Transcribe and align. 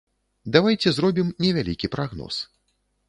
Давайце 0.55 0.93
зробім 0.95 1.29
невялікі 1.45 1.91
прагноз. 1.97 2.43